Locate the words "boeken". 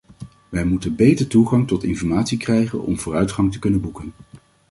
3.81-4.11